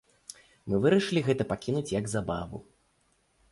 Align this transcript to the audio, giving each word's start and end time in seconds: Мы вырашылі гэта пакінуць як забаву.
Мы 0.71 0.79
вырашылі 0.85 1.23
гэта 1.27 1.47
пакінуць 1.53 1.85
як 1.99 2.11
забаву. 2.17 2.65